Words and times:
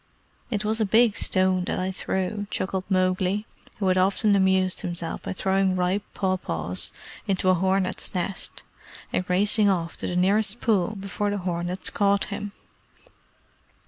"It 0.49 0.65
was 0.65 0.81
a 0.81 0.85
big 0.87 1.15
stone 1.15 1.65
that 1.65 1.77
I 1.77 1.91
threw," 1.91 2.47
chuckled 2.49 2.85
Mowgli, 2.89 3.45
who 3.77 3.87
had 3.87 3.99
often 3.99 4.35
amused 4.35 4.81
himself 4.81 5.21
by 5.21 5.31
throwing 5.33 5.75
ripe 5.75 6.01
paw 6.15 6.37
paws 6.37 6.91
into 7.27 7.49
a 7.49 7.53
hornet's 7.53 8.15
nest, 8.15 8.63
and 9.13 9.23
racing 9.29 9.69
off 9.69 9.95
to 9.97 10.07
the 10.07 10.15
nearest 10.15 10.59
pool 10.59 10.95
before 10.95 11.29
the 11.29 11.37
hornets 11.37 11.91
caught 11.91 12.23
him. 12.33 12.51